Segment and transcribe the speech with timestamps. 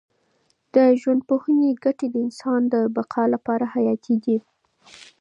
[0.73, 4.37] د ژوندپوهنې ګټې د انسان د بقا لپاره حیاتي دي.